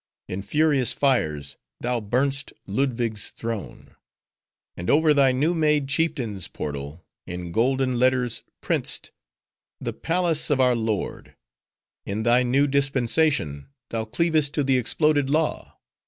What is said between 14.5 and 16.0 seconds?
to the exploded Law.